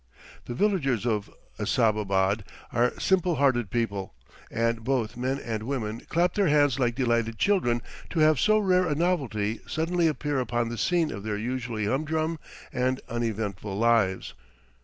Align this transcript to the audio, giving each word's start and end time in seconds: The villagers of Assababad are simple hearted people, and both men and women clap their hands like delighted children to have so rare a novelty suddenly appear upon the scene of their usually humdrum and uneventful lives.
The 0.45 0.55
villagers 0.55 1.05
of 1.05 1.29
Assababad 1.59 2.43
are 2.71 2.99
simple 2.99 3.35
hearted 3.35 3.69
people, 3.69 4.15
and 4.49 4.83
both 4.83 5.15
men 5.15 5.37
and 5.37 5.61
women 5.61 6.01
clap 6.09 6.33
their 6.33 6.47
hands 6.47 6.79
like 6.79 6.95
delighted 6.95 7.37
children 7.37 7.83
to 8.09 8.19
have 8.21 8.39
so 8.39 8.57
rare 8.57 8.87
a 8.87 8.95
novelty 8.95 9.59
suddenly 9.67 10.07
appear 10.07 10.39
upon 10.39 10.69
the 10.69 10.77
scene 10.79 11.11
of 11.11 11.21
their 11.21 11.37
usually 11.37 11.85
humdrum 11.85 12.39
and 12.73 12.99
uneventful 13.09 13.77
lives. 13.77 14.33